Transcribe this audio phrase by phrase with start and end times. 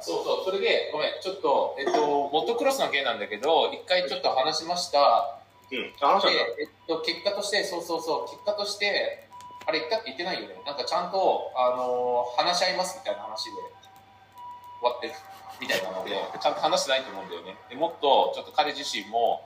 [0.00, 5.40] そうそう、それで、ごめん、ちょっと、えっと、モットクロスの件なんだけど、一回ちょっと話しました。
[5.72, 5.92] うん。
[6.00, 6.30] あ、話した。
[6.30, 9.26] で、えっと、結果として、そうそうそう、結果として、
[9.66, 10.62] あれ言ったって言ってないよね。
[10.64, 13.60] なんかちゃんと、あのー話し合いますみたいな話で終
[14.82, 15.14] わってる
[15.60, 17.56] みたいなので、ちゃんと話してないと思うんだよね。
[17.68, 19.42] でもっと、ちょっと彼自身も、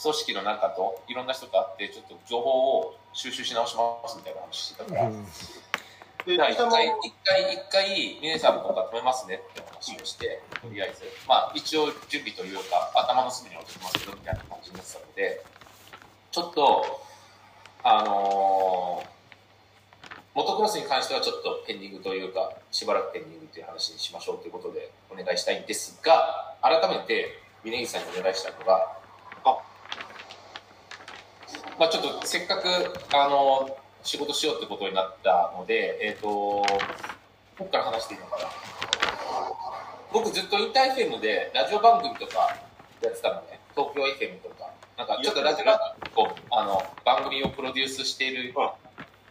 [0.00, 5.87] 組織の中といろんな人と会って、ちょっと情報を収集し直しますみたいな話してたから、で、じゃあ
[6.34, 6.56] 一回、一
[7.24, 9.36] 回、一回、峰さんのとか止めますね。
[9.36, 15.42] って話をして、とりあえず、まあ一応準備というか、頭の隅に置いてますけど、みたいな感じになってたので、
[16.30, 17.00] ちょっと、
[17.82, 19.18] あのー
[20.38, 28.98] モトクロスに関してはちょっとペンディングというか、しばらくペンディングという話にしましょうということでお願いしたいんですが、改めて、峯岸さんにお願いしたのが、
[29.42, 29.58] あ。
[31.76, 32.68] まあちょっとせっかく、
[33.12, 36.64] あの仕事しようってことになったので、えっ、と、こ
[37.58, 38.48] こから話していいのかな。
[40.12, 42.56] 僕ずっとインター FM でラジオ番組とか
[43.02, 43.60] やってたのね。
[43.74, 44.70] 東京 FM とか。
[44.96, 45.64] なんかちょっとラジオ
[46.14, 48.52] こうあの番組をプロデュースしている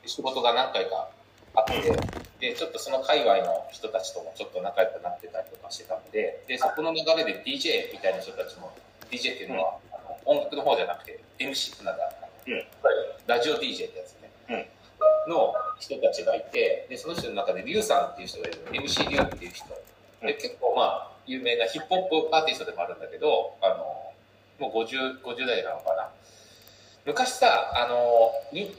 [0.05, 1.09] 仕事が何回か
[1.55, 1.73] あって、
[2.39, 8.71] で、ちょっとその界隈の人たちともちょっと仲良くなってたりとかしてたので、で、そこの流れで DJ みたいな人たちも、
[9.11, 12.11] DJ っていうのは、あの音楽の方じゃなくて MC なんだ、
[12.47, 12.63] うん
[13.27, 14.16] ラジオ DJ ってやつね。
[15.27, 19.65] の人たちがいて、で、その人の中でリュウさんっていう人がいる、MC リュウっていう人。
[20.21, 23.75] で、結構まあ、有名なヒップホップアーティストでもあるんだけど、あの、
[24.59, 26.09] もう50、50代なのかな。
[27.05, 28.75] 昔さ、あの、に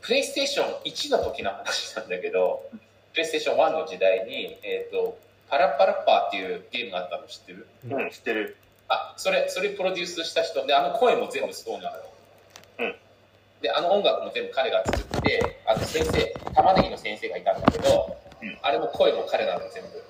[0.00, 2.68] プレイステーション1の時の話なんだけど、
[3.12, 7.66] プレイステーション1の時代に、えっ、と、パラッパラッパーっていうゲームがあったの知ってる？
[7.90, 8.56] うん、知ってる。
[8.88, 10.66] あ、それ、それプロデュースした人。
[10.66, 11.96] で、あの声も全部そうなの。
[12.80, 12.96] うん。
[13.64, 16.20] で、あの音楽も全部彼が作って、あの先生、
[16.52, 20.04] 玉ねぎの先生がいたんだけど、うんあれも声も彼なの、全部。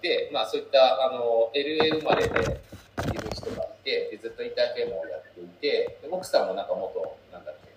[0.00, 7.68] で、まあそういった、あの、LA 生まれでいる人がいて、でずっとインターフェームをやっていて、で奥さんもなんか元、なんだっけ、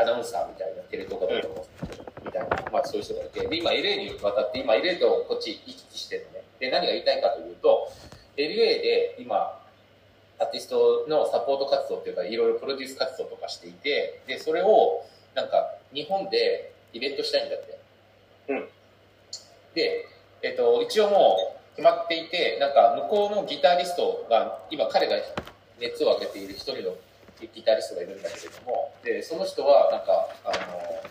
[0.00, 1.66] アナウンサーみたいな、テレ東かどうかも、
[2.24, 6.44] みたいな、まあそういう人がいて、で、今 LA に渡って、今 LA とこっち行き来してるのね。
[6.60, 7.92] で、何が言いたいかというと、
[8.38, 9.60] LA で今、
[10.38, 15.04] アーティストのサポート活動っていうか、いろいろプロデュース活動とかしていて、で、それを、
[15.34, 17.78] なんか、日本でイベントしたいんだって。
[18.48, 18.68] うん。
[19.74, 20.06] で、
[20.42, 25.16] えっと、一応もう決まっていて、なんか、向こうのギタリストが、今彼が
[25.80, 26.94] 熱を上げている一人の
[27.54, 31.02] ギタリストがいるんだけれども、で、その人は、なんか、あの、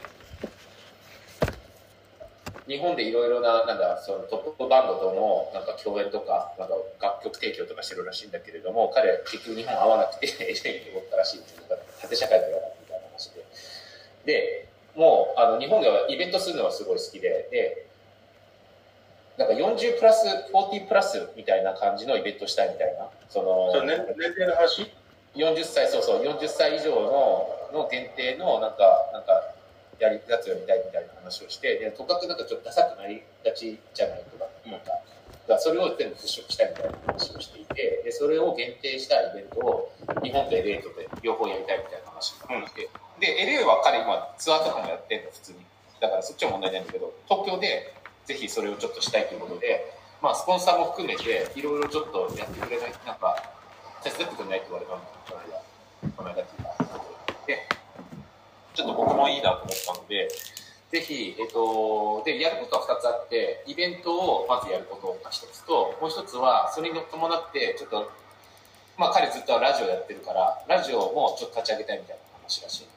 [2.68, 11.64] 日本でいろいろな、なんだ、そのトップバンドとの、なんか共演とか、なんか楽曲提供とかしてるらしいんだけれども、彼、結局日本合わなくて、LA に戻ったらしいんですよ。
[12.02, 13.46] 縦社会だよ、みたいな話で。
[14.26, 17.86] で、もう、あの、日本ではイベントするのはすごい好きで、で、
[19.38, 23.10] なんか40プラス、40プラスみたいな感じのイベントしたいみたいな。
[23.30, 24.90] その、そ年齢の話
[25.36, 29.55] ？40歳、そうそう、40歳以上のの限定の、なんか、なんか、
[30.00, 34.92] やりやつをやりたいみたいな話をして、で、とかくなんかちょっとダサくなりがちじゃないとか思った。
[35.48, 39.92] だかそれを全部払拭したいみたいな話をしていて、で、それを限定したイベントを
[40.24, 42.90] 日本と LA とで両方やりたいみたいな話があって、
[43.20, 45.60] で、LA は彼今ツアーとかもやってんの、普通に。
[46.00, 47.94] だからそっちは問題ないんだけど、東京で
[48.26, 53.38] ぜひそれをちょっとしたいということで、まあ、スポンサーも含めて、いろいろちょっとやってくれない、なんか、
[54.04, 55.62] 手伝ってくれないって言われたの、この間。
[56.18, 56.65] この間っていう、
[58.76, 60.28] ちょっと僕もいいなと思ったので、
[60.92, 68.12] ぜひ、えっと、で、やることは2つあって、イベントをまずやることが1つと、もう1つは、それに伴って、ちょっと、
[68.98, 72.88] まあ彼ずっとラジオやってるから、ラジオもちょっと立ち上げたいみたいな話らしい。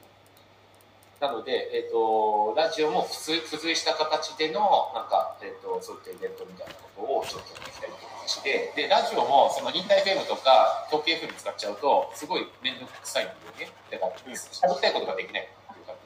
[1.18, 13.74] なので、えっ、と、ラジオも付随した形での、なんか、えっ、と、そういったイベントみたいなことをちょっとやっていきたいという話で、で、ラジオも、その、インター FM とか、統計 FM 使っちゃうと、すごい面倒くさいんだよね。
[13.90, 15.48] だから、喋りたいことができない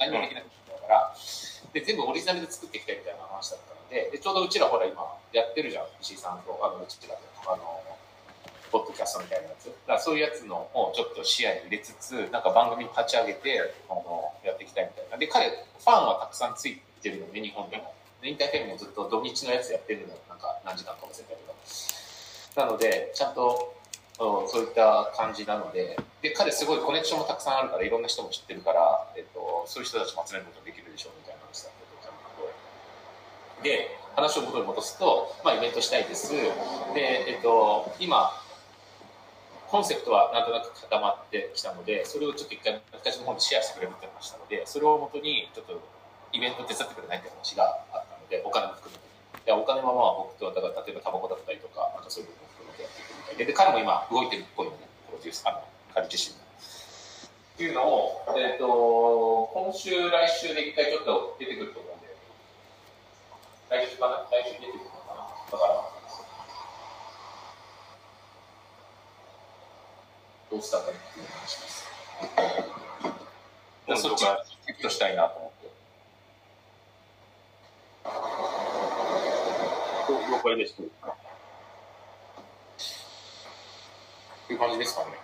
[0.07, 1.15] 何もできないんだから、
[1.73, 5.03] で、全部オリジナルで作っていきたいみたいな話だったので、で、ちょうどうちらほら今、
[5.33, 7.83] やってるじゃん、石井さんと、あの、うちらで、あの、
[8.73, 9.71] ポッドキャストみたいなやつ。
[9.87, 15.19] だそういうやつのをちょっと視野に入れつつ、なんか番組立ち上げて、あの、やっていきたいみたいな。
[15.19, 17.95] で、彼、ファンはたくさんついてるのね、日本でも。
[18.23, 22.65] インターフェムもずっと土日のやつやってるの、なんか何時間か忘れたけど。
[22.65, 23.75] なので、ちゃんと、
[24.47, 36.33] うそういった感じなので、で、彼すごいコネクションもたくさんあるから、いろんな人も知ってるから、えっと、そういう人たちも集めることができるでしょうみたいな話だったと思うで、話を元に戻すと、まあ、イベントしたいです。
[36.33, 36.41] で、
[37.29, 38.31] えっと、今、
[39.73, 45.81] コンセプトはなんとなく固まってきたので、それをちょっと一回、私の方にシェアしてくれるって話したので、それを元に、ちょっと
[46.33, 49.03] イベント手伝ってくれないって話があったので、お金も含めて。
[49.47, 52.52] でお金はまあ僕と、だから例えばタバコだったりとか、なんかそういうのも
[53.37, 55.65] で、で彼も今動いてるっぽいのね、プロデュース、あの、
[55.95, 56.43] 彼自身が。
[56.43, 62.17] っていうのを、えっ、と、今週、来週で一回ちょっと出てくると思うんで、
[63.71, 64.27] 来週かな？
[64.31, 65.15] 来週出てくるのかな？
[65.53, 65.75] だから、
[70.51, 70.91] どうしたかって
[71.21, 71.87] いう話です。
[73.87, 75.73] でそっち本当かチェックしたいなと思って。
[80.31, 80.75] 了解です。
[80.75, 80.91] って
[84.53, 85.17] いう感じですかね。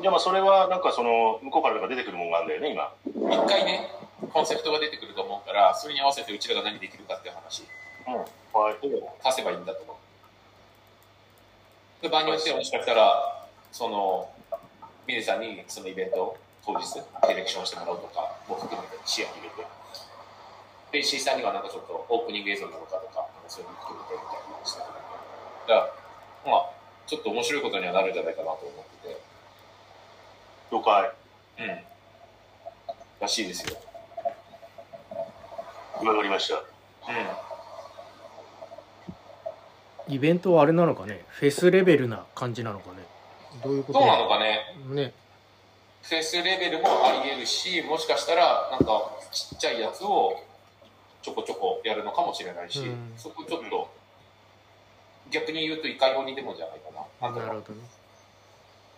[0.00, 2.92] じゃあまあそれはなんかその向こうからなんか出てくるもんがあるんだよね今。
[3.32, 3.88] 一回ね、
[4.32, 7.64] コンセプトが出てくると思うから、それに合わせてうちらが何できるかっていう話
[8.06, 8.14] うん。
[8.60, 8.76] はい。
[8.86, 9.96] を足せばいいんだと思う。
[12.02, 14.28] で場合によってはもしかしたら、その、
[15.06, 19.66] ミネさんにそのイベント当日、ディレクションしてもらうとかも含めて視野に入れて、
[20.92, 24.92] で、石井さんにはなんかちょっとオープニング映像なのかとか、そういうの含めてみたいな話だか
[25.68, 25.94] ら、
[26.44, 26.75] まあ、
[27.06, 29.20] ちょっと面白いことにはなるんじゃないかなと思ってて、
[30.72, 31.12] 了解。
[31.58, 31.80] うん。
[33.20, 33.76] らしいですよ。
[36.04, 36.56] わかりました。
[36.56, 36.58] う
[40.08, 40.14] ん。
[40.14, 41.24] イベントはあれなのかね？
[41.28, 42.98] フェスレベルな感じなのかね？
[43.64, 44.00] どういうこと？
[44.00, 44.60] なのかね、
[44.90, 45.12] ね
[46.02, 50.40] フェスレベルもあり得るし、もしかしたら、なんか、ちっちゃいやつを
[51.22, 53.90] ちょこちょこやるのかもしれないし、うんそこちょっと、
[55.30, 57.30] 逆に言うといかようにでもじゃないかな。
[57.30, 57.80] なるほどね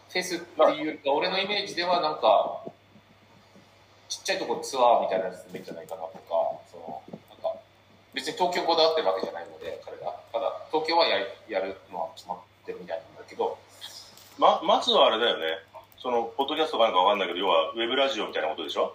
[0.08, 2.62] フェスっていうか、俺のイメージではなんか、
[4.08, 7.60] ちっちゃいところツアーみたいなやつでもいいんじゃないかなとか、その、なんか、
[8.14, 10.16] 別に東京こだわってるわけじゃないので、彼が。
[10.32, 13.58] ただ、東京はややるのは決まってるみたいなんだけど、
[14.38, 15.58] ままずはあれだよね。
[15.98, 18.94] そのポッドキャストかなんかわかんないけど要はウェブラジオみたいなことでしょ？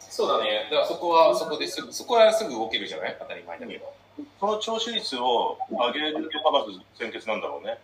[0.00, 0.66] そうだね。
[0.70, 3.16] だからそこは、そこですぐ、そこはすぐ動けるじゃない？
[3.20, 3.92] 当たり前だけど。
[4.40, 7.78] その聴取率を上げるのがまず先決なんだろうね。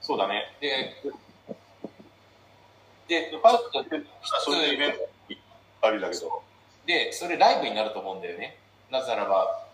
[0.00, 0.54] そうだね。
[0.60, 0.94] で、
[3.08, 3.84] で、でパッと、
[4.44, 4.98] そういうイベント
[5.82, 6.42] ありだけど。
[6.86, 8.58] で、それライブになると思うんだよね。
[8.90, 9.64] なぜならば、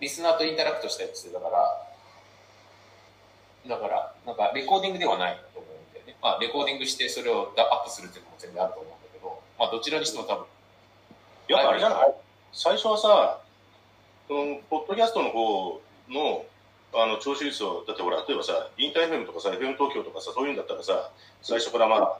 [0.00, 1.86] リスナーとインタラクトしたやつだから、
[3.68, 6.16] だから、なんかレコーディングではないと思うんだよね。
[6.22, 10.46] まあ、レコーディングしてそれをアップするっていうのも全然あると思うんだけど、まあ、どちらにしても多分、
[11.48, 12.14] やっぱあれじゃない
[12.52, 13.40] 最初はさ、
[14.30, 16.46] そのポッドキャストの方の
[16.94, 21.10] あの聴取率を、だってほら、例えばさ、インター FM とかさ、FM 東京とかさ、そういうんだったらさ、
[21.42, 22.18] 最初からまあ、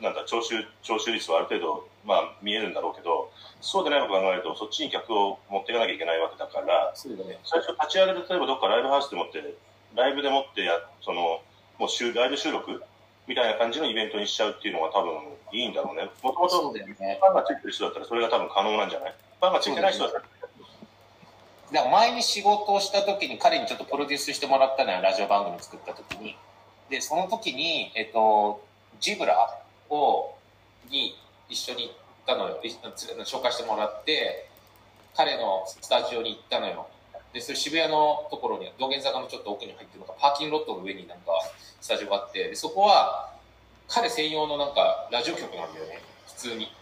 [0.00, 3.30] なんだ、聴取、聴取率はある程度、まあ、見えるんだろうけど、
[3.60, 6.92] そうでないことを考えると、そっちに客を持っていかなきゃいけないわけだから、
[7.24, 7.38] ね。
[7.44, 9.40] 最初立ち上げる、例えばどっかライブハウスでもって、
[9.96, 11.40] ライブでもってや、その、
[11.78, 12.82] もう収ライブ収録
[13.26, 15.12] みたいな感じのイベントにしちゃうっていうのが多分
[15.52, 16.10] いいんだろうね。
[16.22, 16.60] もともと。
[16.72, 19.14] ファンがついてる人だったらそれが多分可能なんじゃない？
[19.40, 20.24] ファンがついてない人だったら、
[21.72, 26.36] だから前に仕事をした時に彼にちょっとプロデュースしてもらったのよラジオ番組作った時に。
[26.88, 28.60] でその時にえっと
[28.98, 30.34] ジブラを
[30.90, 31.16] に
[31.48, 31.94] 一緒に行っ
[32.26, 32.60] たのよ。
[33.24, 34.48] 紹介してもらって
[35.14, 36.88] 彼のスタジオに行ったのよ。
[37.32, 41.30] でそれ渋谷のところに道玄坂のちょっと奥に入ってるのかパーキングロットの上になんか
[41.80, 42.48] スタジオがあって。
[42.48, 43.30] でそこは
[43.86, 46.02] 彼専用のなんかラジオ局なんだよね。
[46.26, 46.72] 普通に。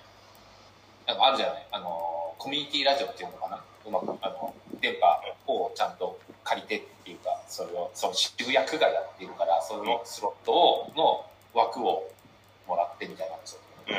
[1.06, 1.66] なんかあるじゃない。
[1.72, 3.62] あのコミュニティラジオっていうのかな。
[3.86, 12.10] うまくあの電波をちゃんと借りてっていうかそれをその渋谷区がやっているからそのスロットをの枠を
[12.66, 13.94] もらってみたいなんですようん。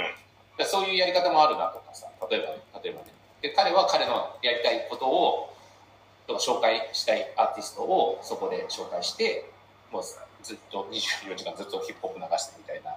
[0.58, 5.56] でそういうやり方もあるなとかさ例えばね例えばねで彼は彼のやりたいことを
[6.28, 9.50] とか紹介したいアーティストをそこで紹介して
[9.92, 10.04] もう
[10.44, 12.96] ずっと24時間ずっとヒップホップ流してみたいな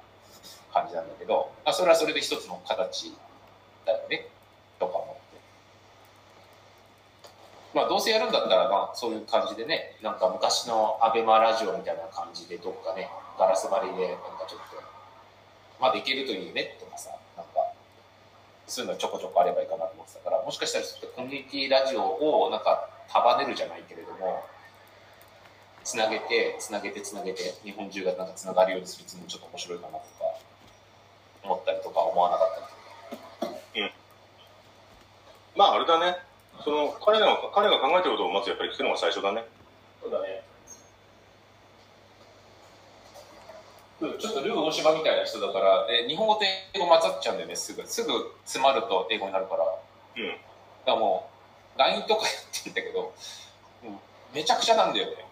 [0.73, 3.13] 感じなんだけど、まあ、それはそれで一つの形
[3.87, 4.29] だよね
[4.79, 5.41] とか思って
[7.75, 14.77] まあどうせやるんだったらまあそういう感じでねなんか昔のアベマラジオみたいな感じでどっかねガラス張りでなんかちょっと
[15.81, 17.73] まあできるといいねとかさなんか
[18.67, 24.45] そういうのちょこちょこあればいいかなと思ってたからもしかしたらちょっとコミュニティラジオをなんか束ねるじゃないけれども
[25.85, 30.05] つなげてつなげてつなげて日本中がなんかつながるようにするつもちょっと面白いかなとか
[31.45, 32.49] 思ったりとか思わなかっ
[33.41, 33.61] たりとか。
[33.77, 33.91] うん
[35.55, 36.32] まああれだね。
[36.65, 39.45] その彼が彼が考えてることをまずやっぱり聞くのが最初だね。
[40.01, 40.43] そうだね
[44.19, 46.41] ちょっとルー大島みたいな人だから、で日本語と
[46.75, 47.87] 英語混ざっちゃうんだよね、すぐ。
[47.87, 48.13] すぐ
[48.45, 49.65] 詰まると英語になるから。
[49.65, 50.29] うん。
[50.29, 50.41] だか
[50.87, 51.31] らも
[51.77, 53.15] う、LINE とかやってんだけど、
[53.85, 53.99] うん
[54.35, 55.27] めちゃくちゃなんだよね。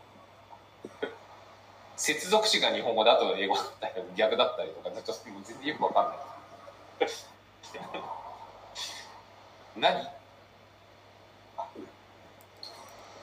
[1.97, 7.09] 接続詞が日本語だと英語だったり、逆だったりとか、ちょっと全然よくわかんない。
[9.81, 10.20] 何？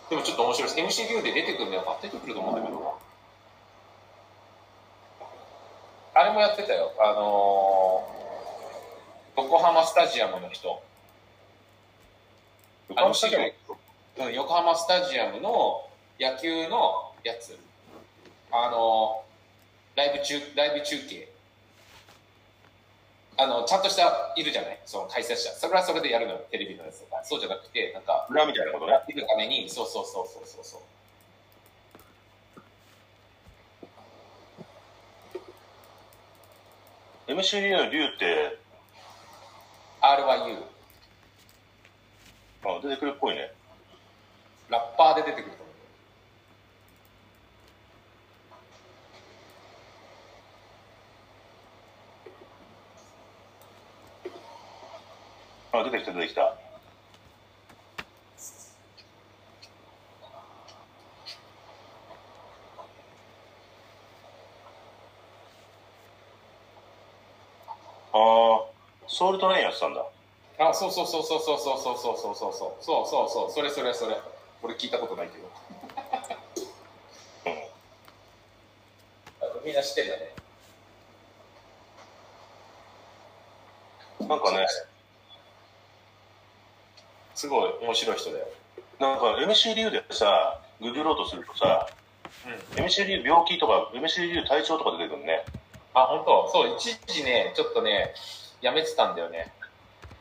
[0.10, 1.02] でもちょっと面白いです。
[1.02, 2.98] MCU で出てくるんだよ出てくると思うんだけど。
[6.16, 6.92] あれもやってたよ。
[7.00, 8.18] あのー
[9.38, 10.82] 横浜スタジアムの人。
[12.96, 13.38] あの資料
[14.26, 15.88] うん横浜スタジアムの
[16.20, 17.58] 野球のやつ。
[18.52, 19.24] あの
[19.96, 21.30] ライブ中ライブ中継
[23.40, 24.80] あのちゃんとしたいるじゃない？
[24.86, 25.52] その解説者。
[25.52, 26.40] それはそれでやるのよ。
[26.50, 27.22] テレビのやつとか。
[27.24, 28.94] そうじゃなくてなんか裏みたいなことね。
[28.94, 29.70] やってるために。
[29.70, 30.82] そうそうそうそうそうそう。
[37.28, 38.58] MCD の竜って、
[40.02, 40.64] RYU
[42.66, 43.52] あ出てくるっぽいね。
[44.70, 45.66] ラッパーで出てくると思う
[55.82, 56.42] あ、出てきた、出てきた。
[56.44, 56.56] あ
[68.14, 68.66] あ、
[69.08, 70.06] ソウルトレインやってたんだ。
[70.60, 74.18] あそうそうそうそうそうそうそうそうそうそうそうそうそうそうそれそれそれ
[74.64, 75.52] 俺聞いたことないけど
[79.64, 80.34] みんな知ってんだね
[84.28, 84.66] なんかね、
[87.38, 88.48] すごい面白い人だよ。
[89.00, 91.88] なんか MCU でさ、ググろうとするとさ、
[92.76, 92.84] うん。
[92.84, 95.46] MCU 病気とか、MCU 体調とか出てくるね。
[95.94, 96.50] あ本当？
[96.52, 98.14] そう一時ねちょっとね
[98.62, 99.54] やめてたんだよね。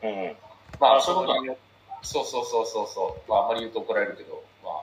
[0.03, 0.35] うん。
[0.79, 1.57] まああそういうこと
[2.03, 3.29] そうそうそうそうそう。
[3.29, 4.73] まああんまり言うと怒られるけどまあ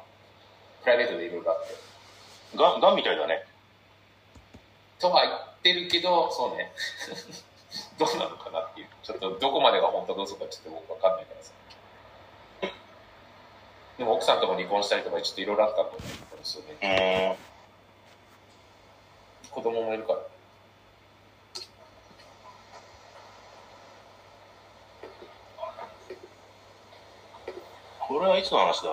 [0.82, 2.58] プライベートでいろいろあって。
[2.58, 3.46] がん、がんみたいだね。
[4.98, 6.72] とは言ってるけどそうね。
[7.98, 8.88] どうなのかなっていう。
[9.04, 11.52] ちょっとどこまでが本当か嘘かちょっと僕わかんないからさ
[13.98, 15.98] でも奥さんとも離婚したりとかちょっといろいろあったんだよ
[16.80, 17.38] ね。
[19.50, 20.18] 子供もいるから
[28.00, 28.90] これはいつの話だ？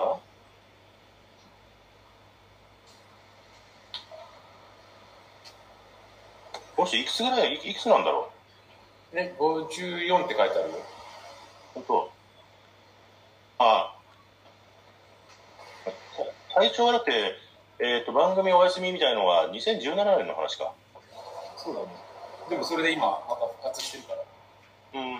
[6.76, 8.30] もしいくつぐらい、いいくつなんだろ
[9.12, 10.80] ね54って書いてあるよう
[11.74, 12.12] 本当
[13.58, 13.91] ああ。
[16.54, 17.36] 体調悪くて、
[17.78, 20.72] えっ、と、番組お休みみたいのは2017年の話か。
[21.56, 21.86] そうだね
[22.50, 25.14] でもそれで今また復活してるからうん。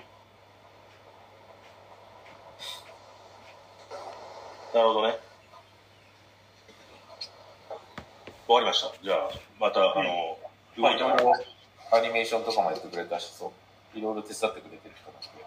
[4.75, 5.19] なるほどね。
[8.49, 8.93] わかりました。
[9.03, 10.39] じゃあ、また、あの、
[10.77, 13.53] まあ、い動いてもらアニメーションとかもやってくれたし、そ
[13.95, 15.45] う、いろいろ手伝ってくれてる人なんで、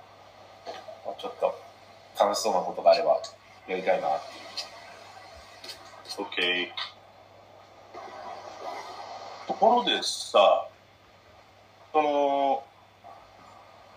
[1.05, 1.55] まあ、ちょっと
[2.19, 3.19] 楽しそうなことがあれば
[3.67, 4.44] やりたいなっていう。
[6.17, 6.71] OK。
[9.47, 10.67] ところでさ、
[11.93, 12.63] その、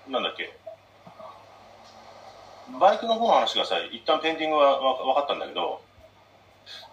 [0.09, 0.57] なんだっけ、
[2.81, 5.81] バイクの方の話がさ、一旦ペンディングはわ分かったんだけど、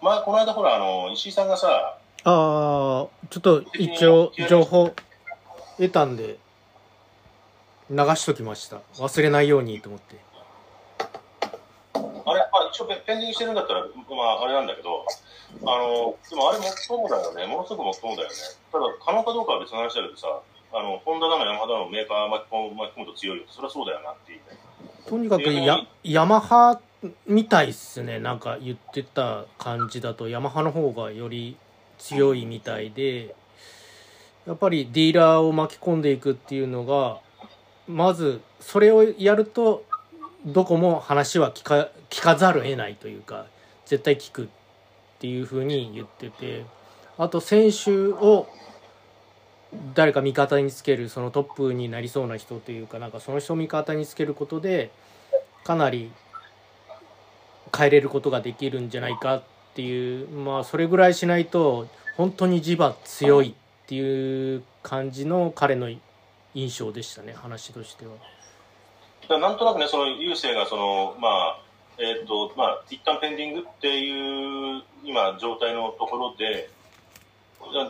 [0.00, 4.92] 前、この間ほら、あの、石井さんがさ、ああちょっと一応情報
[5.76, 6.38] 得たんで
[7.88, 8.78] 流しときました。
[8.96, 10.16] 忘れないようにと思って
[12.76, 13.88] 一応ペペンディングしてるんだったら、ま
[14.36, 15.00] あ、あれなんだけど、
[15.64, 17.46] あの、でもあれもっともだよね。
[17.46, 18.34] ものすごくもっともだよね。
[18.70, 20.28] ただ、可能かどうかは別の話だけどさ、
[20.76, 23.44] あの、ホンダだのヤマハだのメーカー巻き込む巻き込むと強いよ。
[23.48, 24.60] そりゃそうだよなっていうね。
[25.08, 26.80] とにかくやヤマハ
[27.26, 31.56] みたいっすねなんか言ってた感じだとヤマハの方がより
[31.98, 33.36] 強いみたいで
[34.46, 37.20] やっぱりディーラーを巻き込んでいくっていうのが
[37.86, 39.84] まずそれをやると
[40.46, 43.46] どこも話は聞か聞かざるを得ないというか
[43.84, 44.46] 絶対聞くっ
[45.18, 46.64] ていうふうに言ってて
[47.18, 48.46] あと選手を
[49.94, 54.92] 誰か味方につけるそのトップになりそうな人というかなんかその人を味方につけることで
[55.64, 56.12] かなり
[57.76, 59.42] 変えれることができるんじゃないかっ
[59.74, 65.90] ていうまあそれぐらいしないと本当に地場強いっていう感じの彼の
[66.54, 68.35] 印象でしたね話としては。
[69.28, 71.58] だなんとなくね、その、郵政が、その、まあ、
[71.98, 76.70] えっ、と、まあ、一旦ペンディングっていう、今、状態のところで、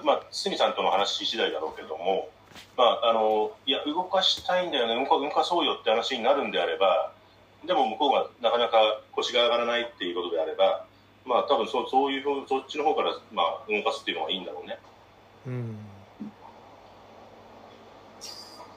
[0.05, 2.29] まあ、堤さんとの話次第だろうけども、
[2.77, 7.13] まあ、あの、いや、動かしたいんだよね、動か動かそうよって話になるんであれば、
[7.67, 10.87] でも向こうがなかなか腰が上がらないっていうことであれば、
[11.25, 14.79] まあ、多分そうそういう、そっちの方から、まあ、動かすっていうのがいいんだろうね。
[15.47, 15.87] うん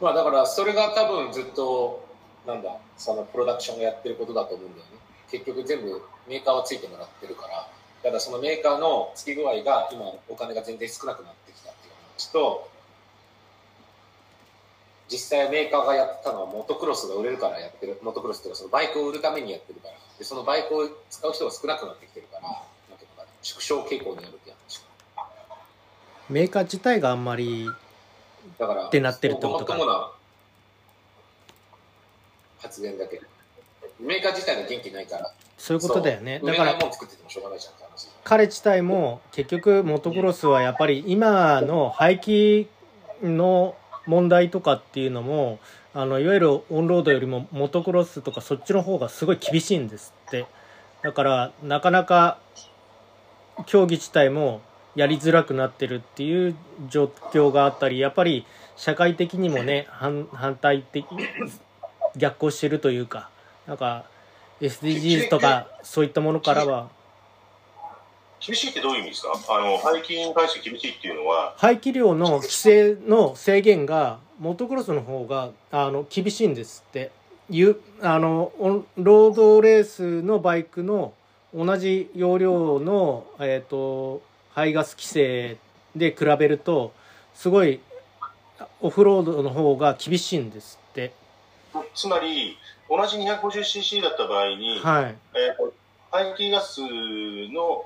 [0.01, 2.07] まあだからそれが多分ずっと、
[2.49, 4.97] なんだ、そのプロダクションがやってることだと思うんだよね。
[5.29, 7.69] 結局全部メーカーはついてもらってるから、
[8.01, 12.69] ただそのメーカーの付き具合が今お金が全然少なくなってきたっていう話と
[15.09, 19.95] 実際メーカーがやってたのはモトクロスが売れるからやってるモトクロスっていうかそのバイクを売るためにやってるから。
[20.17, 24.81] でそのバイクを使う人が少なくなってきてるからなんていうのかな縮小傾向にあるって話
[26.29, 27.65] メーカー自体があんまり
[28.57, 30.18] だからってなってるってことか
[32.59, 33.17] 発言だけ。
[33.17, 33.23] ど
[33.99, 35.33] メーカー自体が元気ないから。
[35.57, 36.39] そういうことだよね。
[36.39, 42.67] だかられないもん作っててもしょうがないじゃんって話彼自体も結局モトクロスはやっぱり今の排気
[43.21, 43.75] の
[44.05, 45.59] 問題とかっていうのも
[45.93, 50.45] あのいわゆるオンロードよりもモトクロスとかそっちの方がすごい厳しいんですって。
[51.01, 52.39] だからなかなか
[53.65, 54.61] 競技自体も
[54.95, 56.55] やりづらくなってるっていう
[56.89, 61.05] 状況があったりやっぱり社会的にもね反反対的
[62.15, 63.29] 逆行してるというか
[63.67, 64.05] なんか
[64.61, 66.89] SDGs とかそういったものからは。
[68.39, 69.33] 厳しいってどういう意味ですか？
[69.49, 77.11] あの、排気に対して厳しいっていうのは、排気量の規制の制限がモトクロスの方があの厳しいんですって。
[77.51, 78.51] いうあの
[78.95, 81.13] ロードレースのバイクの
[81.53, 84.21] 同じ容量の、えー、と
[84.53, 85.57] 排ガス規制
[85.95, 86.93] で比べると
[87.33, 87.79] すごい
[88.81, 91.11] オフロードの方が厳しいんですって
[91.95, 92.57] つまり、
[92.89, 95.15] 同じ 250cc だった場合に、はい。
[95.35, 95.73] えーと
[96.11, 97.85] 排気ガスの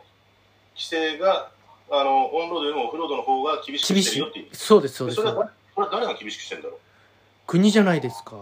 [0.76, 1.52] 規制が、
[1.92, 4.56] あの、オンロードよりもオフロードの方が厳しく厳してるよっていう。
[4.56, 5.22] そうですそうです。
[5.22, 6.80] でそれは、これは誰が厳しくしてるんだろう？
[7.48, 8.38] 国じゃないですか。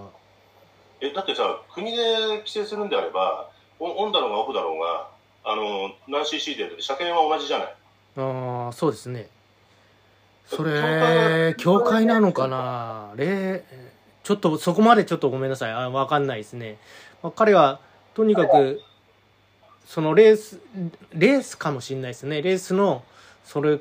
[0.99, 3.49] え、だってさ、国で規制するんであれば、
[3.79, 5.09] オンだろうがオフだろうが、
[5.43, 7.75] あの、何 cc でやって車検は同じじゃない。
[8.17, 9.29] ああそうですね。
[10.45, 13.13] それ教会なのかな？
[13.15, 13.63] 例
[14.23, 15.71] ちょっとそこまでちょっとごめんなさい。
[15.71, 16.77] あ分かんないですね、
[17.23, 17.79] まあ、彼は
[18.13, 18.81] とにかく
[19.85, 20.59] そのレース
[21.13, 22.41] レースかもしれないですね。
[22.41, 23.03] レースの
[23.43, 23.79] それ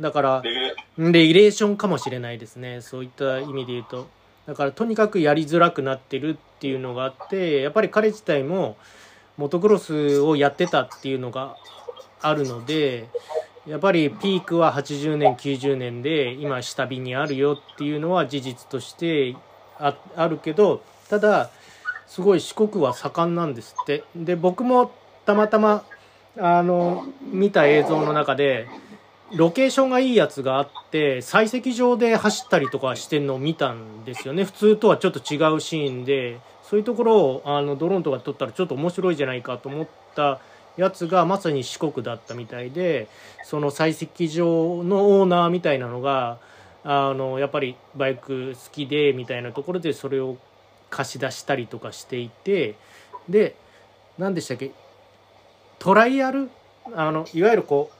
[0.00, 2.80] だからレギュレレギュレーションかもしれないですね。
[2.80, 4.08] そういった意味で言うと。
[4.46, 8.78] だからとにかくやりづらくなってるっていうのがあってやっぱり彼自体も
[9.36, 11.56] モトクロスをやってたっていうのが
[12.22, 13.08] あるので
[13.66, 19.36] やっぱりピークは80年90年で今下火にあるよっていうのは事実として
[19.78, 21.50] ああるけどただ
[22.06, 24.04] すごい四国は盛んなんですって。
[24.16, 24.90] で僕も
[25.26, 25.84] たまたま
[26.38, 28.68] あの見た映像の中で
[29.32, 34.44] ロケーションがいいやつがあって採石場で走ったりとかしてるのを見たんですよね。
[34.44, 40.40] 普通とはちょっと違うシーンでそういうところをあのドローンとか撮ったらちょっと面白いじゃないかと思った
[40.78, 43.08] やつがまさに四国だったみたいで
[43.44, 46.38] その採石場のオーナーみたいなのが
[46.84, 50.36] あのやっぱりバイク好きでみたいなところでそれを
[50.90, 52.76] 貸し出したりとかしていて
[53.28, 53.56] で
[54.16, 54.72] 何でしたっけ？
[55.78, 56.50] トライアル？
[56.94, 57.90] あのいわゆるこ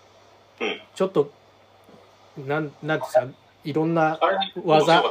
[0.60, 1.30] ううんちょっと
[2.46, 3.26] なんなんですか？
[3.64, 4.18] いろんな
[4.64, 5.02] 技。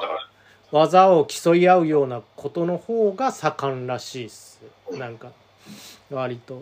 [0.70, 4.62] 技を競い合うようなことの方が盛んらしいっす。
[4.92, 5.32] なんか
[6.12, 6.62] 割と。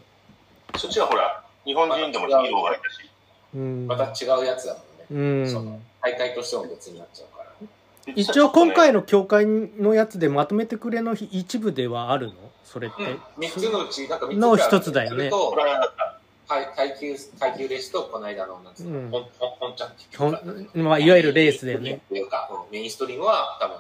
[0.78, 3.10] そっちはほら、日本人でもヒーローがいたし。
[3.56, 3.88] うん。
[3.88, 12.34] また違うやつだもんね、うそのん大会としても別になっちゃうから一応今回の、の協会のやつでまとめてくれの一部ではあるの？
[12.64, 12.98] それって、
[13.38, 15.18] 3つのうちなんか3つの一つだよね。
[15.18, 19.10] それとこれは階階級階級レースとこの間のなんつうの、うん。
[19.10, 21.94] 本本本ちゃんっていうほかんまあ、いわゆるレースだよね。
[21.94, 23.78] っていうか、うんメインストリームは多分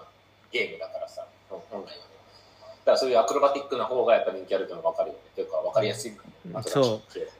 [0.52, 1.98] ゲームだからさ、うん本来はね。
[2.86, 5.20] だからそういうアクロバティックな方がやっぱ人気あるっていうのが分かるよね。
[5.32, 6.18] っていうか分かりやすいね。
[6.50, 6.58] うん。
[6.58, 7.32] アトラクション系とか。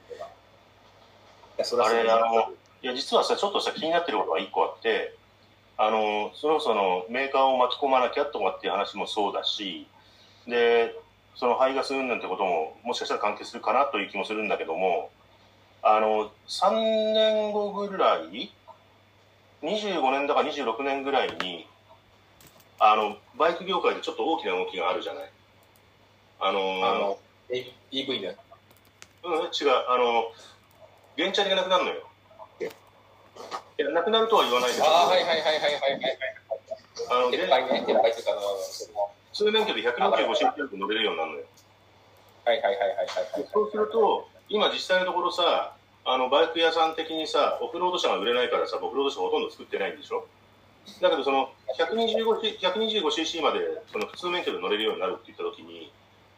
[1.56, 2.54] いや、それはあそれあの
[2.86, 5.16] いや、実はさ、ちょっとさ、気になってることが一個あって、
[5.76, 9.88] あの、そろそろメーカーを巻き込まなきゃとかっていう話もそうだし、
[10.46, 10.94] で、
[11.34, 15.10] その排ガス云々ってことも、もしかしたら関係するかなという気もするんだけども、
[15.82, 18.52] あの、3年後ぐらい、
[19.62, 21.66] 25年だか26年ぐらいに、
[22.78, 25.30] あの、バイク業界でちょっと大きな動きがあるじゃない。
[26.38, 27.18] あの、あの、
[27.50, 28.36] え EV で。
[29.24, 29.50] うん、違う、
[29.88, 30.30] あの、
[31.18, 32.06] 原チャリがなくなるのよ。
[33.78, 36.18] いや、なくなるとは言わないですけど、ああ、はいはいはいはいはいはい。
[37.10, 41.44] あの、撤廃ね、撤廃というか、あの、その普通免許で125シート乗れるようになるのよ。
[42.46, 43.48] はいはいはいはいはいはい。
[43.52, 50.26] そうすると、今実際のところさ、あの、バイク屋さん的にさ、オフロード車が売れないからさ、オフロード車ほとんど作ってないんでしょ？
[51.02, 53.58] だけどその 125cc 125cc まで
[53.90, 55.92] その普通免許で乗れるようになるって言った時に、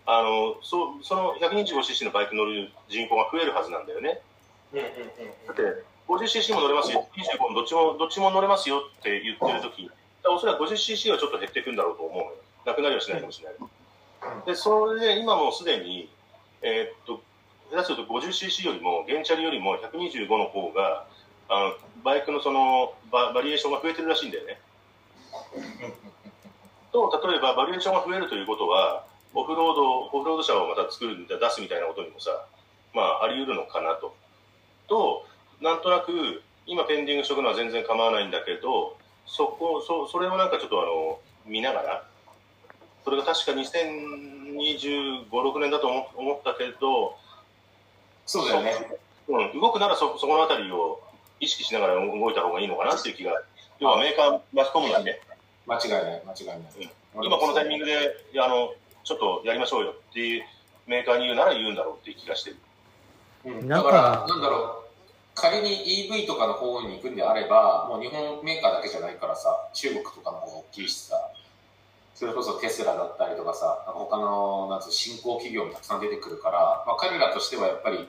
[0.06, 4.20] あの、そその 125cc のバイク乗る人口が増えるはずなんだよね。
[4.72, 5.62] うんうんうんだって、
[6.08, 9.90] 50cc も乗れますよ、25もどっちも、どっちも乗れますよって言ってるとき、
[10.26, 12.66] おそらく 50cc はちょっと減っていくんだろうと思う。
[12.66, 13.56] なくなりはしないかもしれない。
[14.46, 16.08] で、それで今もすでに、
[16.62, 17.22] えーっと、
[17.70, 21.06] 下手すると 50cc よりも、原チャリよりも125の方が、
[21.50, 24.60] あのバイクのそのババリエーションが増えてるらしいんだよね。
[26.92, 32.46] と、例えばバリエーションが増えるということは、オフロード、オフロード車をまた作る、出すみたいなことにもさ、
[32.94, 34.16] まあ、あり得るのかなと。
[34.88, 35.26] と、
[35.60, 42.08] なんとなく、今ペンディングしとくのは全然構わないんだけど、そこ、そそれをなんかちょっとあの、見ながら、
[43.04, 47.16] それが確か2025、6年だと思思ったけど、
[48.26, 48.98] そうだよね。
[49.28, 51.00] うん、動くならそそこのあたりを
[51.40, 53.42] 意識しながら動いた方がいいのかなっていう気が、
[53.78, 55.20] 要はメーカー巻き込むのにね、
[55.66, 56.60] 間違いない、間違いない。
[57.22, 57.92] 今このタイミングで、
[58.32, 60.44] いやあの、ちょっとやりましょうよっていう
[60.86, 62.56] メーカーに言うなら言うんだろうっていう気がしてる。
[63.46, 64.87] うんだから、なんだろう、
[65.40, 71.14] 仮に EV とかの方に行くんであれば、もう日本メーカーだけじゃないからさ、中国とかの方が大きいしさ、
[72.14, 78.08] それこそテスラだったりとかさ、他のなんつ新興企業もたくさん出てくるから、まあ、彼らとしてはやっぱり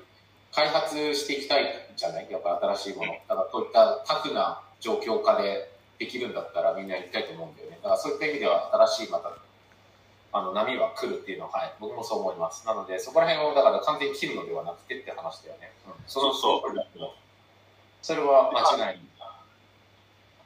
[0.52, 1.66] 開発していきたい
[1.96, 2.28] じゃない？
[2.32, 3.14] やっぱ新しいもの。
[3.28, 7.78] だからこういったタフな状況下でできるんだったらみんな行きたいと思うんだよね。
[7.84, 9.30] だからそういった意味では新しいまた
[10.32, 12.66] あの波は来るっていうのは、はい、僕もそう思います。
[12.66, 15.72] なので、そこら辺をだから完全に切るのではなくてって話だよね。
[15.88, 16.62] うん、そのそう
[18.02, 19.00] それは間違いない。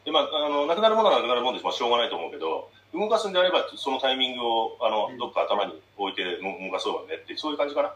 [0.06, 7.94] で、まあ、あの、なくなるものはなくなるもので、まあ、しょうがないと思うけど、動かすんであれば、そのタイミングを、あの、どっか頭に置いて動かそうねって、そういう感じかな。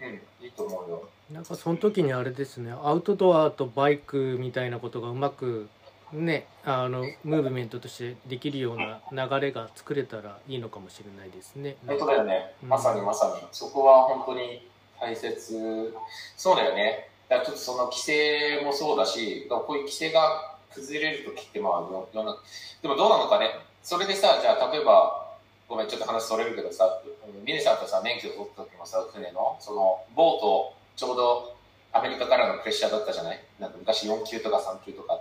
[0.00, 1.08] うん、いいと思うよ。
[1.30, 5.68] なんかその時にあれですねアウトドアとバイクみたいなことがうまく
[6.12, 11.76] ねあのムーブメントとしてできるような流れが作れたらいいのかもしれないですね。
[11.86, 12.54] 本当だよね。
[12.62, 13.46] うんまさにまさに。
[13.52, 14.68] そこは本当に
[15.00, 15.94] 大切。
[16.36, 17.08] そうだよね。
[17.28, 22.42] だからちょっとその規制もそうだし、こういう規制が崩れるときって、まあ、よ世の中
[22.82, 23.50] でもどうなのかね。
[23.82, 25.26] それでさ、じゃあ例えば、
[25.68, 27.00] ごめん、ちょっと話それるけどさ、
[27.44, 31.56] ミネさんとさ、免許取った時もさ、船の、その、ボート、ちょうど
[31.92, 33.40] アメリカからのプレッシャーだったじゃない？
[33.58, 35.20] なんか昔4級とか3級とかあ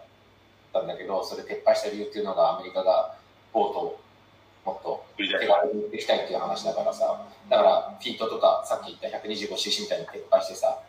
[0.70, 3.16] ったんだけど、それ撤廃した理由っていうのがアメリカが
[3.52, 4.00] ボートを
[4.66, 10.80] もっと手軽にできたいっていう話だからさ、だからフィートとか、さっき言った 125cc みたいに撤廃してさ、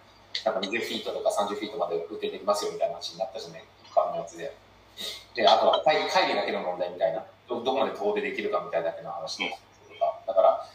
[0.44, 4.54] なんか20フィートとか30フィートまで運転できますよみたいな話になったじゃない、一般のやつで。
[5.34, 9.44] で、あとは帰り帰りだけの問題みたいな、どどこまで遠出できるかみたいなだけの話と
[9.98, 10.66] か、だから、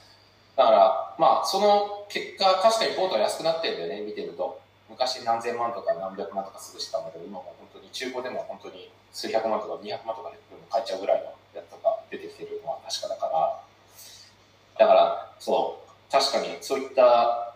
[0.56, 4.60] だから、まあ、その結果、確かにボートは安くなってるんだよね、見てると。
[4.96, 10.40] 昔何千万とか何百万とかすぐしたんだけど、今も本当に中古でも本当に数百万とか200万とかで
[10.72, 13.60] 買えちゃうぐらいのやつとか出てきてるのは確かだから、
[14.80, 17.54] だから、そう、確かにそういった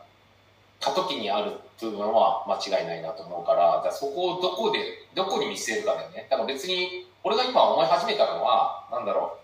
[0.81, 4.79] 過渡期にあるっていうのは間違いないなと思うから、だからそこをどこで、
[5.15, 6.27] どこに見据えるかだよね。
[6.29, 9.37] だから別に、俺が今思い始めたのは、なんだろ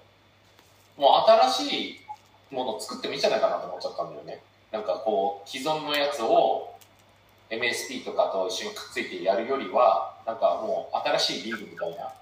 [0.97, 1.99] う、もう新しい
[2.51, 4.41] ものを作ってもいいんじゃないかなと思っちゃったんだよね。
[4.71, 6.74] なんかこう、既存のやつを
[7.49, 12.13] MSP とかと一緒にくっついてやるよりは、なんかもう新しいリーグみたいな、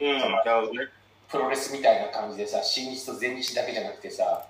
[0.00, 0.90] うん。
[1.28, 4.46] プロレスみたいな感じでさ、新日と全日だけじゃなくてさ、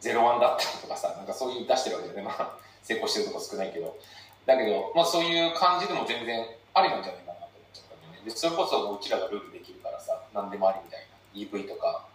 [0.00, 3.98] ゼロワンだったりとかさ、なんかそういう出してるわけでね、まあ、成功してるとこ少ないけど、
[4.46, 8.30] だけど、まあそういう感じでも全然ありなんじゃないかなと思っちゃったんだよね。
[8.30, 11.10] で、それこそうちらがルールできるからさ、何でもありみたいな。
[11.34, 12.06] EV とか、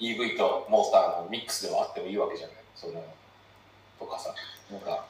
[0.00, 2.56] EV とモーターのミックスではあってもいいわけじゃない。
[2.74, 3.04] その、
[3.98, 4.34] とかさ、
[4.70, 5.04] なんか、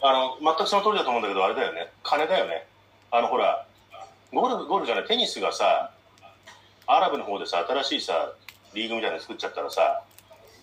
[0.00, 1.88] あの、全くその通りだと思うんだけど、あれだよね。
[2.02, 2.66] 金だよね。
[3.10, 3.66] あの、ほら、
[4.32, 5.90] ゴルフ、ゴルフじゃない、テニスがさ、
[6.86, 8.32] アラブの方でさ、新しいさ、
[8.74, 10.02] リーグみたいなの作っちゃったらさ、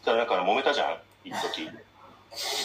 [0.04, 1.68] たらなんか揉めたじゃん一時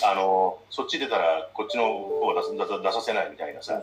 [0.05, 3.81] あの、そっち出たら、こっちの方を出さ出させないみたいなさ。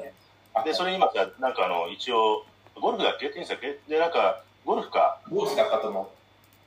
[0.63, 2.45] で、それ今さ、なんかあの、一応、
[2.79, 3.29] ゴルフだっけ？
[3.29, 3.79] テニスだっけ？
[3.87, 5.19] で、なんか、ゴルフか。
[5.31, 6.11] ゴルフだったと思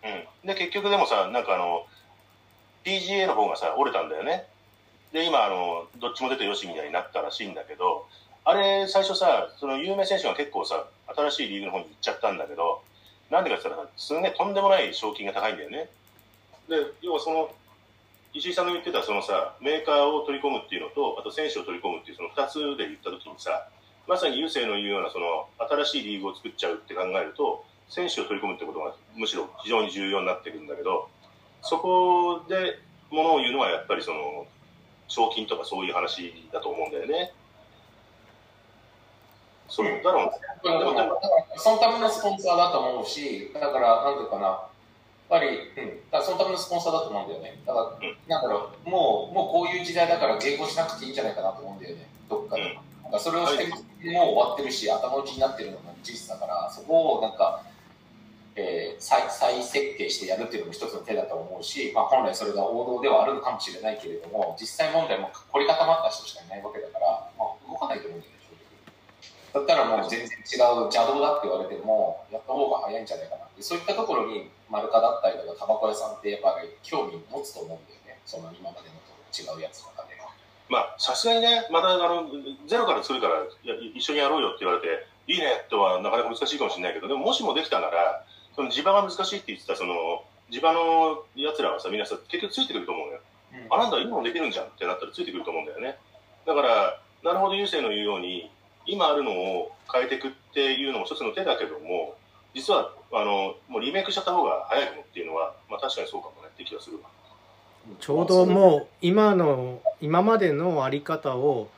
[0.02, 0.48] うん。
[0.48, 1.87] で、結局でもさ、なんかあの、
[2.85, 4.46] PGA の方がさ、折れたんだよね。
[5.12, 8.07] で、今、あの、どっちも出てよしみたいになったらしいんだけど、
[8.44, 12.83] あれ、最初さ、その有名選手が結構さ、新しいリーグの方に行っちゃったんだけど、
[13.31, 15.88] なんでかって言ったら、すげえとんでもない賞金が高いんだよね。
[16.68, 17.51] で、要はその、
[18.33, 23.68] 石井さんの言ってたそのさ、メーカーを取り込むっていうのと、あと選手を取り込むっていうその二つで言った時にさ、
[24.07, 31.09] まさに優勢の言うようなその、新しいリーグを作っちゃうって考えると、選手を取り込むってことがむしろ非常に重要になってくるんだけど、
[31.62, 32.79] そこで
[33.11, 34.46] ものを言うのはやっぱりその、
[35.11, 37.33] 賞金とかそういう話だと思うんだよね。
[39.68, 40.33] そうだろうね。
[40.62, 40.62] う。
[40.62, 44.61] でも、だからそのためのスポンサーだと思うし、だから、なんていうかな、やっ
[45.29, 47.61] ぱり、うん、だからそのためのスポンサーだと思うんだよね。
[47.66, 52.62] だから、なんだろう、もう、もうこういう時代だから迎合しなくていいんじゃないかなと思うんだよね、どっかで。
[52.62, 57.64] うんなんかそれをしてるもう終わってるし、頭打ちになってるのが事実だから、そこをなんか、
[58.56, 68.40] えー再再設計してやるっていうのも一つの手だと思うし、まあ、本来それが王道ではあるのかもしれないけれども実際問題も凝り固まった人しかいないわけだから、まあ、動かないと思うんだよね
[69.52, 78.20] だったらもう全然違う邪道だって言われてもやった方が早いんじゃないかなでそういったところに丸カだったりとかタバコ屋さんってやっぱり興味持つと思うんだよね。
[78.24, 80.16] その今までのと違うやつとかで。
[80.70, 82.30] まあ、さすがにね、またあの
[82.68, 84.86] ゼロから作るからいや一緒にやろうよって言われて、
[85.26, 93.20] いいねとはなかなか難しいかもしれないけど、でももしもできたなら、その地場が難しいって言ってたその地場のやつらはさ、皆さん結局ついてくると思うのよ。
[93.70, 95.96] あ、なんだ、いいもんできるんじゃんってなったらついてくると思うんだよね。
[96.46, 98.50] だから、なるほど、優勢の言うように、
[98.86, 102.16] 今あるのを変えていくっていうのも一つの手だけども、
[102.54, 107.04] 実は、あの、もうリメイクしちゃった方が早いかもっていうのは、まあ確かにそうかもねって気がするわ。
[107.98, 111.70] ちょうどもう今の今までのあり方を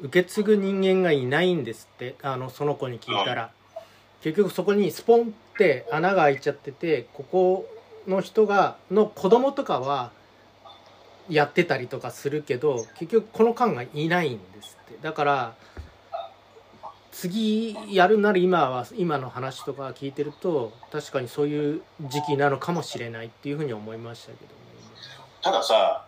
[0.00, 3.52] 受け継ぐ人間がいないんですってあのその子に聞いたら
[4.22, 7.68] 結局そこにスポンって穴が開いちゃっててここ
[8.06, 10.12] の人がの子供とかは
[11.28, 15.54] やってたりとかするけど結局この間がいないんですってだから
[17.10, 24.56] 次やるなら今は今の話とか聞いてると確かにそういう時期なのかもしれないっていうふうに思いましたけどね。
[25.40, 26.04] たださ、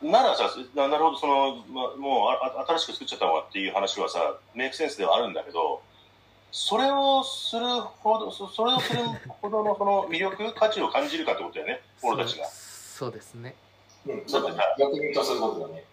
[0.00, 5.82] ならさ、なるほど、その、ま、もうああ新しく作っちゃったのかっていう話はさ、メイクセンスではあるんだけど、
[6.56, 12.46] それをするほど、そそれをするほどのその魅力、価値を感じるかってことだよね、俺たちが。
[12.46, 13.56] そうですね
[14.06, 14.58] うん、そうだね。
[14.78, 15.84] 逆に言うとそういうことだね。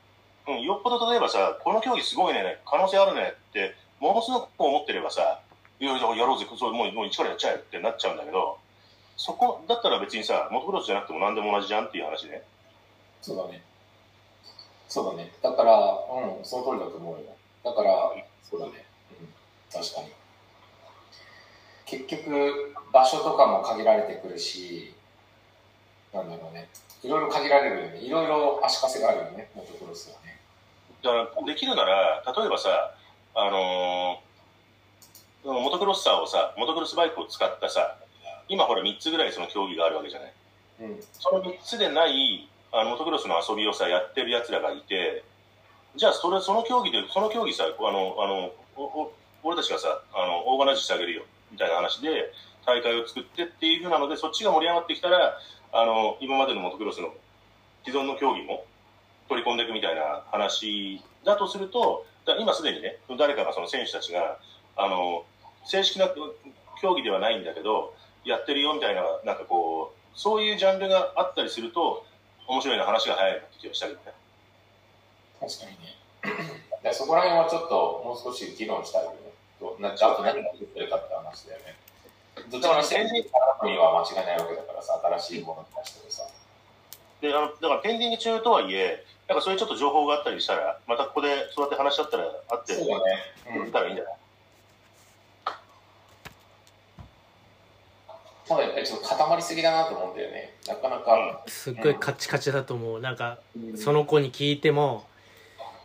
[0.49, 5.39] うん、よっぽど例えばさ、この競技すごいね、可能性あるねって、ものすごく思ってればさ、
[5.79, 8.59] いやいや、やろうぜ、そうもうもう一からやっちゃえってなっちゃうんだけど、
[9.17, 12.43] そこだったら別にさ、モトクロスじゃなくても何でも同じじゃんっていう話ね。
[13.23, 13.63] そうだね。
[14.87, 15.31] そうだね。
[15.41, 17.19] だから、うん、その通りだと思うよ。
[17.63, 18.13] だから、
[18.47, 18.85] そうだね。
[19.19, 19.33] うん、
[19.73, 20.20] 確かに。
[21.91, 24.93] 結局、場所とかも限られてくるし、
[26.13, 26.69] なんだろうね。
[27.03, 27.97] いろいろ限られるよね。
[27.99, 30.39] いろいろ足かせがあるよね、モトクロスはね。
[31.03, 32.95] だから、できるなら、例えばさ、
[33.35, 34.31] あのー
[35.43, 37.97] モトクロッサーをさ、モトクロスバイクを使ったさ、
[38.47, 40.33] 今ほら3つぐらいその競技があるわけじゃない。
[40.81, 41.03] うん。
[41.13, 45.23] その3つでない、あの、モトクロスの遊びをさ、やってる奴らがいて、
[45.95, 52.33] じゃあ、それ、その競技で、その競技さ、あの、あの、おお俺たちがさ、あの、オーガナイズしてあげるよ、みたいな話で、
[52.65, 55.37] 大会を作ってっていうふうなので、そっちが盛り上がってきたら、
[55.73, 57.13] あの、今までのモトクロスの
[57.85, 58.65] 既存の競技も
[59.29, 62.05] 取り込んでいくみたいな話だとすると、
[62.39, 64.37] 今すでにね、誰かがその選手たちが、
[64.75, 65.25] あの、
[65.65, 66.09] 正式な
[66.81, 67.93] 競技ではないんだけど、
[68.25, 72.05] やってるよみたいな、なんかこう、そういうジャンルがあったりすると、
[72.47, 74.13] 面白いな話が早いなって気がしたけどね。
[75.39, 76.93] 確かにね。
[76.93, 79.30] そこら辺はちょっと、もう少し議論したいよね。
[79.61, 81.75] どなあと何が作ってるかって話だよね。
[82.49, 86.23] どっちも先人からには間違いないわけだからさ、新しいものに出してもさ。
[87.21, 93.61] で、あの、だからペンディング中とはいえ、なんかそういうちょっと情報があったりしたら、またここでそうやって話し合ったら、あって、そうだね。
[93.63, 93.71] うん。
[93.71, 94.13] たらいいんじゃない？
[98.47, 100.55] ただやっぱりちょっと固まりすぎだなと思うんだよね。
[100.67, 101.43] なかなか。
[101.47, 105.05] すっごいカチカチだと思うなんかうんその子に聞いても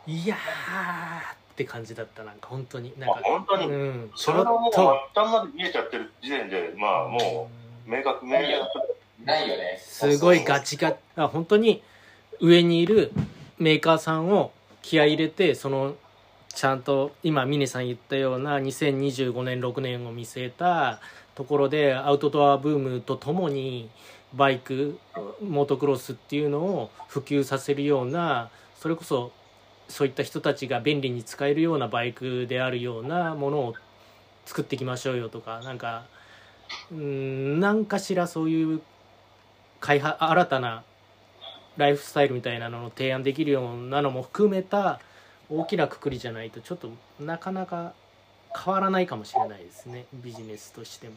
[0.07, 2.93] いやーって感じだったなんか本当に。
[2.99, 3.67] なんかあ本当に？
[3.67, 4.11] うん。
[4.15, 5.01] それがもう末と。
[5.15, 7.49] 端まで見えちゃってる時点で、まあも
[7.87, 8.47] う、明確、明確。
[9.25, 9.79] ないよね。
[9.81, 10.99] すごいガチガチ。
[11.17, 11.83] あ本当に
[12.41, 13.11] 上にいる
[13.59, 15.95] メーカーさんを気合い入れてその
[16.55, 21.01] ちゃんと今峰さん言ったような2025年6年を見据えた
[21.35, 23.89] ところでアウトドアブームとともに
[24.35, 24.99] バイク
[25.43, 29.33] モートクロスっていうのを普及させるようなそれこそ
[29.89, 33.75] そういった人たちが便利に使えるようなバイクであるようなものを
[34.45, 36.05] 作っていきましょうよとかなんか
[36.91, 38.81] うん何かしらそういう
[39.81, 40.85] 開発新たな
[41.77, 45.01] ライフスタイルみたいなのを提案できるようなのも含めた
[45.49, 47.93] 大きなくくりじゃないとちょっとなかなか
[48.65, 51.15] 変わらないかもしれないですねビジネスとしても。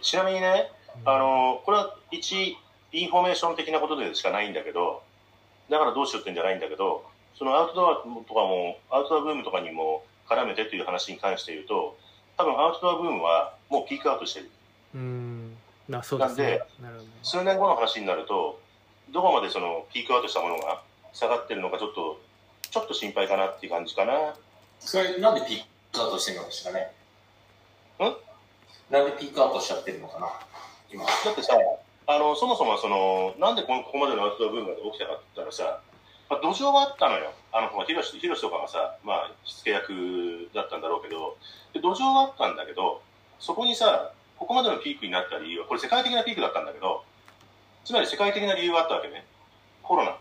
[0.00, 0.70] ちなみにね、
[1.04, 2.56] あの、これは一、
[2.92, 5.02] インフォメーション的なことでしかないんだけど、
[5.70, 7.04] だからどうしようってんじゃないんだけど、
[7.38, 11.96] そのアウトドアとかも、アウトドアブームとかにも絡めてっていう話に関して言うと、
[12.36, 14.50] 多分アウトドアブームはもうピークアウトしてる。
[14.94, 15.56] うん
[15.88, 18.60] なそうですねなるほど数年後の話になると、
[19.10, 22.20] どこまでそのピークアウトしたものが下がってるのかちょっと、
[22.70, 24.34] ちょっと心配かなっていう感じかな。
[24.80, 26.90] それなんでピークアウトしてるのかしらね？
[28.00, 28.92] ん？
[28.92, 30.28] なんでピークアウトしちゃってるのかな？
[30.92, 31.04] 今。
[31.04, 31.54] だってさ、
[32.06, 35.80] あの、そもそもその、なんでこここまでのアウトドアブームが起きたかって言ったらさ、
[36.28, 37.32] まあ、土壌はあったのよ。
[37.52, 41.36] あの、まあヒロシ、ヒロシとかがさ、まあ、しつけ役だったんだろうけど、
[41.72, 43.02] で土壌はあったんだけど、
[43.38, 47.04] そこにさ、ここまでのピークになった理由は、これ世界的なピークだったんだけど、
[47.84, 49.26] つまり世界的な理由があったわけね。
[49.82, 50.16] コロナ。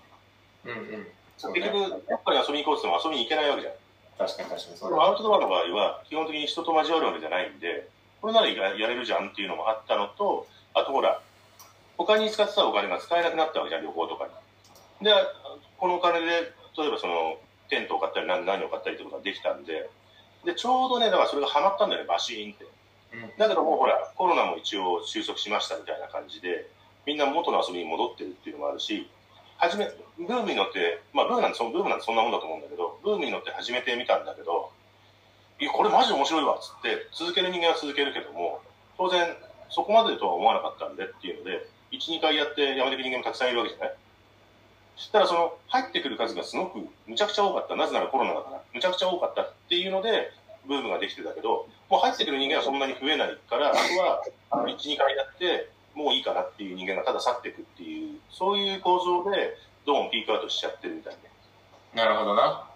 [0.65, 1.07] うんうん。
[1.37, 1.73] そう結ね。
[1.73, 3.73] 局、どっかに遊びに行こうって言っても遊びに行けないわけじゃん。
[4.17, 7.89] 確かに確かにそうアウトドアの場合は、基本的に人と交わるわけじゃないんで、
[8.21, 11.19] これならややれるじゃんっていうのもあったのと、あとほら、
[11.97, 15.05] 他に使ってたお金が使えなくなったわけじゃん、旅行とかに。
[15.05, 15.13] で、
[15.83, 17.35] このお金で、例えばその、
[17.67, 19.89] テントを買ったり何何を買ったりってことができたんで、
[20.45, 22.63] で、ちょうどね、だからそれがハマったんだよね、バシーンって。
[22.63, 22.67] う
[23.19, 26.71] んだけどもうほら、コロナも一応収束しましたみたいな感じで、
[27.05, 29.09] みんな元の遊びに戻ってるっていうのもあるし、
[29.57, 34.71] 初め、ブームに乗って、まあブームなんてそ、ブームなんてそんなもんだと思うんだけど、ブームに乗って始めてみたんだけど、
[35.59, 38.61] いや、これマジ面白いわっつって、続ける人間は続けるけども、
[38.97, 39.35] 当然、
[39.67, 43.95] そこまでとは思わなかったんでっていうので、1、2回やってやめていく人間もたくさんいるわけじゃない
[44.95, 47.75] そしたらその、入ってくる数がすごく、むちゃくちゃ多かった。
[47.75, 50.31] なぜならコロナだから、むちゃくちゃ多かったっていうので、
[50.67, 61.19] ブームができてたけど、もう入ってくる人間はそんなに増えないから、あとは、あの1、2回やって、もういいかなっていう人間がただ去っていくっていう、そういう構造で、どうもピークアウトしちゃってるみたいね。
[61.93, 62.69] なるほどな。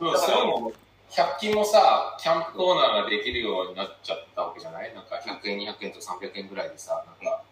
[0.00, 0.72] うん、それも、
[1.10, 4.92] 100均もさ、キャンプコーナーができるようになっちゃったわけじゃない？
[4.94, 7.42] なんか100円、200円と300円ぐらいでさ、なんか、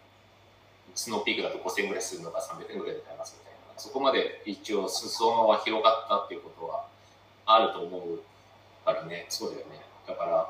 [0.94, 3.53] スノーピークだと5000円ぐらいするのが300円ぐらいで買えますみたいな。
[3.76, 6.86] そこまで一応裾野は広がったっていうことは
[7.46, 8.20] あると思う
[8.84, 9.80] からね、そうだよね。
[10.06, 10.48] だから、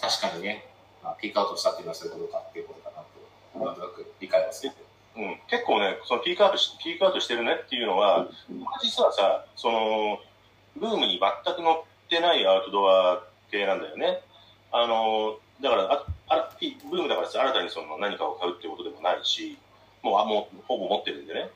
[0.00, 0.66] 確かにね、
[1.02, 4.72] まあ、ピークアウトしたっていうのはそういうことかっていうことかなと、なんとなく理解はする。
[5.16, 8.28] うん、結構ね、そのピークアウトし、ピークアウトしてるねっていうのは、
[8.82, 10.18] 実はさ、その、
[10.76, 14.20] ブームに全く乗ってないアウトドア系なんだよね。
[14.72, 19.56] あの、だから、ああピブームだからさ、新たにその何かを買うっていうことでもないし、
[20.02, 21.48] もう、あもう、ほぼ持ってるんでね。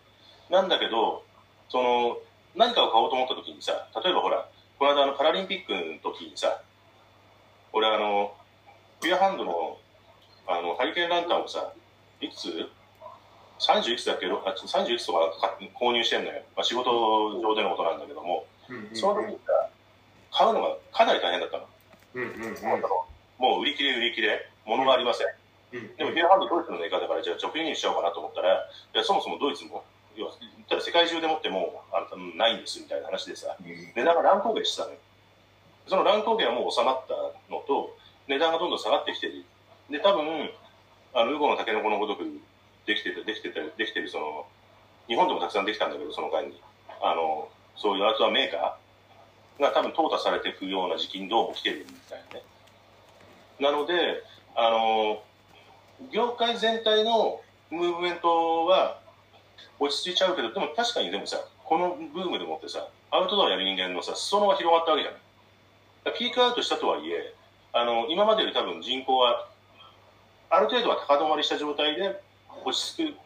[0.51, 1.23] なんだけど、
[1.69, 2.19] その、
[2.57, 6.61] 何かを買おうと思った時にさ、例えばほら、この間あのパラリンピックの時にさ、
[7.73, 8.35] 俺あの、
[9.01, 9.79] フィアハンドの、
[10.49, 11.73] あの、ハリケーンランタンをさ、
[12.21, 12.69] いくつ
[13.61, 14.27] ？30いくつだっけ？
[14.27, 16.43] ど、あ30いくつとか購入してんのよ。
[16.57, 16.91] まあ、仕事
[17.41, 18.47] 上でのことなんだけども、
[18.97, 19.69] その時にさ、
[20.33, 21.67] 買うのがかなり大変だったの。
[22.15, 22.57] うんうんうん。
[23.39, 25.27] もう売り切れ売り切れ、物がありません。
[25.73, 28.55] うんでも、フィアハンドドイツのメーカーだから、じゃあ直輸入しちゃおうかなと思ったら、
[28.95, 29.85] いや、そもそもドイツも、
[30.17, 34.99] 要は、言ったら世界中でもってもう、あのないんですみたいな話でさ、値段が乱高下してたのよ。
[35.87, 37.15] その乱高下はもう収まった
[37.53, 37.97] のと、
[38.29, 39.45] 値段がどんどん下がってきてる。
[39.91, 40.51] で、多分、
[41.15, 42.25] あの、ウゴのタケノコのごとく、
[42.87, 44.47] できてて、できてて、できてる、その、
[45.09, 46.61] 日本でもたくさんできたんだけど、その間に。
[47.03, 52.43] あの、そういうアウトドアメーカーが多分淘汰されていくような時期にどうも来てるみたいなね。
[53.59, 54.23] なので、
[54.55, 55.23] あの、
[56.13, 59.00] 業界全体のムーブメントは
[59.79, 65.21] 落ち着いちゃうけど、でも確かにでもさ、このブームでもってさ、アウトドアやる人間のさ、裾野が広がったわけじゃない。
[66.05, 67.35] だからピークアウトしたとはいえ、
[67.73, 69.49] あの、今までより多分人口は、
[70.51, 72.21] ある程度は高止まりした状態で
[72.65, 73.17] 落ち着く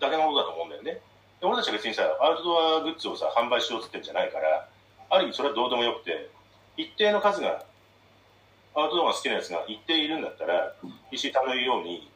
[0.00, 1.00] だけのことだと思うんだよね。
[1.40, 4.68] で俺たちは別にさ、アウトドアグッズをさ、販売しようって言ってんじゃないから、
[5.10, 6.30] ある意味それはどうでもよくて、
[6.76, 7.64] 一定の数が、
[8.74, 10.74] アウトドアが好きなやつが一定いるんだったら、
[11.10, 12.10] 石井さんの言うように、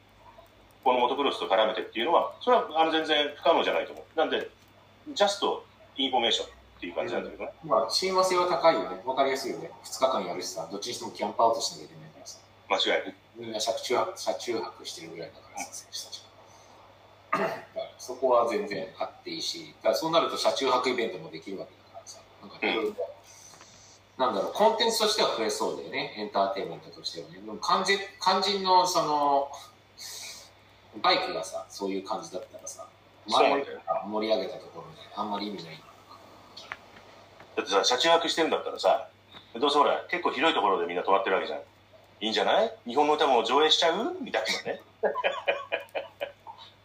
[0.86, 4.16] このモトクロスと絡めてっていうのは、それはあの全然不可能じゃないと思う。
[4.16, 4.48] なんで、
[5.12, 7.50] just information っていう感じなんだけどね。
[7.64, 9.02] まあ、親和性は高いよね。
[9.04, 9.68] わかりやすいよね。
[9.82, 12.38] 2日間やるしさ、どっちにしても camp out しなきゃいけないからさ。
[12.70, 13.14] 間違いない。
[13.34, 16.22] みんな車中泊車中泊してるぐらいだからさ、選手たち
[17.32, 17.38] が。
[17.40, 22.94] だからそこは全然あっていいし、だからそうなると車中泊イベントもできるわけだからさ、なんかいろいろ、
[24.18, 27.40] なんだろう、コンテンツとしては増えそうだよね、エンターテインメントとしてはね。
[27.40, 29.50] でも肝心肝心のその、
[31.02, 32.86] バイクがさ、そういう感じだったらさ、
[33.28, 33.50] 前
[34.06, 35.82] 盛り上げたところであんまり意味ない。
[37.56, 39.08] だってさ、車中泊してるんだったらさ、
[39.58, 41.60] どうせほら、結構広いところでみんな泊まってるわけじゃん。
[42.20, 42.72] いいんじゃない？
[42.86, 44.16] 日本の歌も上映しちゃう？
[44.22, 44.80] みたいなね。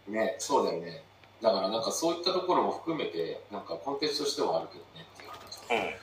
[0.26, 1.04] ね、そうだよね。
[1.41, 5.86] だからなんかそういったところも含めて、なんかコンテンツとしてはあるけどねっていう話。
[5.88, 5.95] うん。